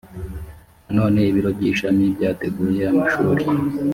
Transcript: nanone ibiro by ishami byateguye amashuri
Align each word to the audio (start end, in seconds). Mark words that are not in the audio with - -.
nanone 0.83 1.19
ibiro 1.29 1.49
by 1.57 1.63
ishami 1.71 2.03
byateguye 2.15 2.81
amashuri 2.91 3.43